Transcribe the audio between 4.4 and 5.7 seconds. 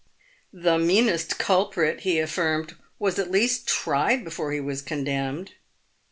he was condemned."